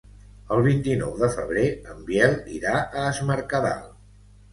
[0.53, 1.65] El vint-i-nou de febrer
[1.95, 3.85] en Biel irà a Es Mercadal.